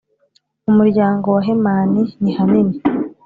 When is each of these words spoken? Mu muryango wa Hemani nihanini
Mu 0.65 0.71
muryango 0.77 1.27
wa 1.35 1.41
Hemani 1.47 2.01
nihanini 2.21 2.75